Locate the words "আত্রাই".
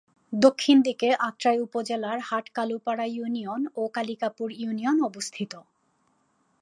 1.27-1.57